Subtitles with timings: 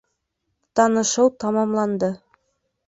[0.75, 2.09] Танышыу тамамланды.